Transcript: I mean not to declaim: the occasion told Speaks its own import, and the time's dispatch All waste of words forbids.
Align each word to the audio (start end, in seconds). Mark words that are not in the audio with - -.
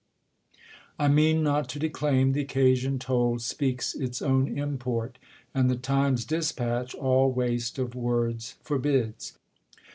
I 0.97 1.09
mean 1.09 1.43
not 1.43 1.69
to 1.69 1.77
declaim: 1.77 2.31
the 2.31 2.41
occasion 2.41 2.97
told 2.97 3.43
Speaks 3.43 3.93
its 3.93 4.19
own 4.19 4.47
import, 4.57 5.19
and 5.53 5.69
the 5.69 5.75
time's 5.75 6.25
dispatch 6.25 6.95
All 6.95 7.31
waste 7.31 7.77
of 7.77 7.93
words 7.93 8.55
forbids. 8.63 9.37